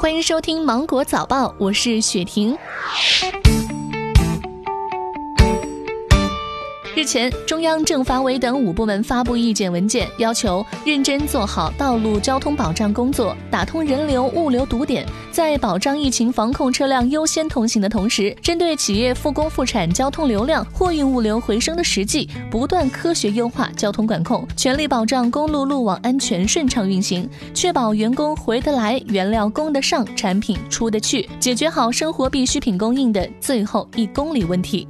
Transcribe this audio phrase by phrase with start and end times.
[0.00, 2.56] 欢迎收听《芒果早报》，我是雪婷。
[7.00, 34.86] 日前，中央政法委等五部门发布意见文件，要求认真做好道路交通保障工作，打通人流物流堵点，在保障疫情防控车辆优先通行的同时，针对企业复工复产、交通流量、货运物流回升的实际，不断科学优化交通管控，全力保障公路路网安全顺畅运行，确保员工回得来、原料供得上、产品出得去，解决好生活必需品供应的最后一公里问题。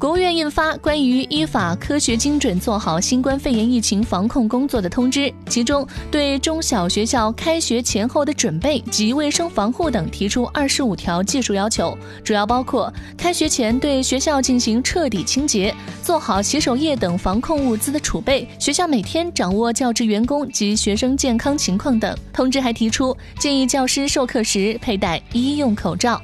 [0.00, 22.16] 国务院印发关于依法科学精准做好新冠肺炎疫情防控工作的通知，其中对中小学校开学前后的准备及卫生防护等提出二十五条技术要求，主要包括开学前对学校进行彻底清洁，做好洗手液等防控物资的储备，学校每天掌握教职员工及学生健康情况等。
[22.32, 26.18] 通知还提出，建议教师授课时佩戴医用口罩。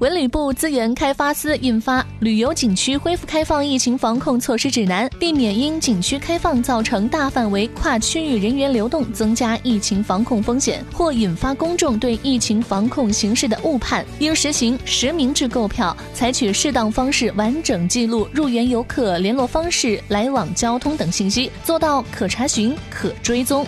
[0.00, 23.66] 文旅部资源开发司印发《旅游景区恢复开放疫情防控措施指南》，避免因景区开放造成大范围跨区域人员流动，增加疫情防控风险，或引发公众对疫情防控形势的误判，应实行实名制购票，采取适当方式完整记录入园游客联络方式、来往交通等信息，做到可查询、可追踪。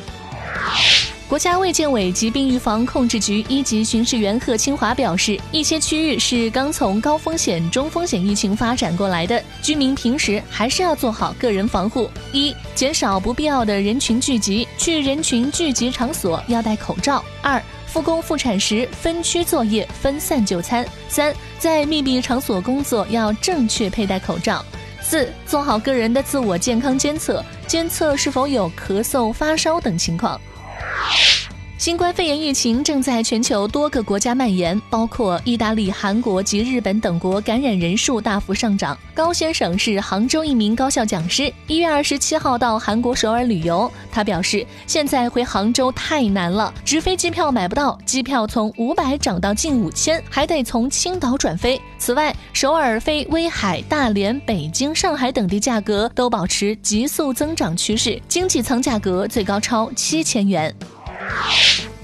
[1.33, 24.62] 国家卫健委疾病预防控制局一级巡视员贺清华表示，一些区域是刚从高风险、中风险疫情发展过来的，居民平时还是要做好个人防护：一、减少不必要的人群聚集，去人群聚集场所要戴口罩；二、复工复产时分区作业、分散就餐；三、在密闭场所工作要正确佩戴口罩；
[25.00, 30.38] 四、做好个人的自我健康监测，监测是否有咳嗽、发烧等情况。
[31.83, 38.97] 新冠肺炎疫情正在全球多个国家蔓延，包括意大利、韩国及日本等国，感染人数大幅上涨。
[39.12, 43.91] 高先生是杭州一名高校讲师，一月二十七号到韩国首尔旅游。
[44.12, 51.82] 他表示，现在回杭州太难了，直飞机票买不到，机票从五百涨到近五千，还得从青岛转飞。
[51.99, 60.72] 此外，首尔飞威海、大连、北京、上海等地价格都保持急速增长趋势，经济舱价格最高超七千元。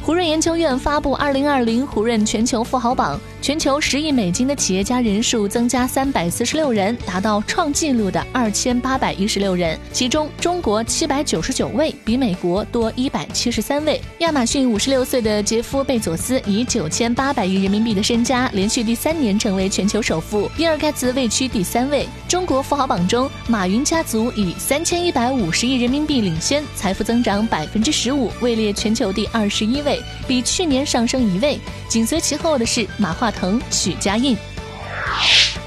[0.02, 9.80] 胡润研究院发布《二零二零胡润全球富豪榜》，全球十亿美金的企业家人数增加三百四十六人，达到创纪录的二千八百一十六人。
[9.90, 13.98] 其中，中国七百九十九位，比美国多一百七十三位。
[14.18, 20.46] 亚马逊五十六岁的杰夫·贝佐斯以九千八百亿人民币的身家，连续第三年成为全球首富。
[20.54, 22.06] 比尔·盖茨位居第三位。
[22.28, 29.98] 中国富豪榜中，马云家族以三千一百五十亿人民币领先，财富增长百分之十五，位列全球第二十一位。
[30.26, 33.37] 比去年上升一位，紧随其后的是马化腾、
[33.70, 34.36] 许家印。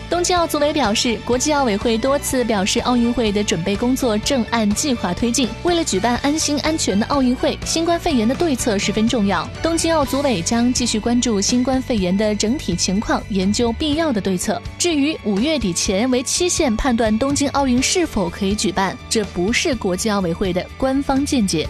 [0.09, 5.47] 东京奥组委表示，国际奥委会多次表示，奥运会的准备工作正按计划推进。
[5.63, 9.49] 为了举办安心安全的奥运会，新冠肺炎的对策十分重要。
[9.63, 14.61] 东京奥组委将继续关注新冠肺炎的整体情况，研究必要的对策。
[14.77, 21.65] 至于五月底前为期限判断东京奥运是否可以举办，这不是国际奥委会的官方见解。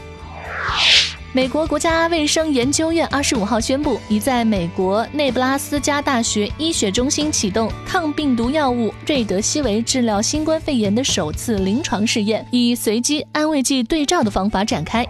[1.34, 15.08] 美国国家卫生研究院二十五号宣布，已在美国内布拉斯加大学医学中心启动抗病毒药物瑞德西韦治疗新冠肺炎的首次临床试验，以随机安慰剂对照的方法展开。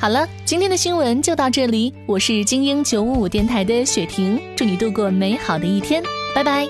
[0.00, 6.02] 好了，今天的新闻就到这里，我是精英九五五电台的雪婷，祝你度过美好的一天，
[6.34, 6.66] 拜拜。